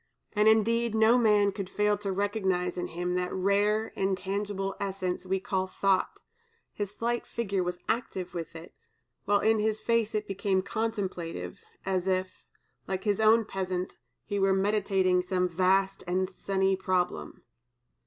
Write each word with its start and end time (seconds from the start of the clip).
And, 0.33 0.47
indeed, 0.47 0.95
no 0.95 1.15
man 1.19 1.51
could 1.51 1.69
fail 1.69 1.95
to 1.99 2.11
recognize 2.11 2.75
in 2.75 2.87
him 2.87 3.13
that 3.13 3.31
rare 3.31 3.89
intangible 3.95 4.75
essence 4.79 5.27
we 5.27 5.39
call 5.39 5.67
thought; 5.67 6.21
his 6.73 6.89
slight 6.95 7.27
figure 7.27 7.61
was 7.63 7.77
active 7.87 8.33
with 8.33 8.55
it, 8.55 8.73
while 9.25 9.41
in 9.41 9.59
his 9.59 9.79
face 9.79 10.15
it 10.15 10.27
became 10.27 10.63
contemplative, 10.63 11.59
as 11.85 12.07
if, 12.07 12.43
like 12.87 13.03
his 13.03 13.19
own 13.19 13.45
peasant, 13.45 13.97
he 14.25 14.39
were 14.39 14.55
"meditating 14.55 15.21
some 15.21 15.47
vast 15.47 16.03
and 16.07 16.31
sunny 16.31 16.75
problem." 16.75 17.43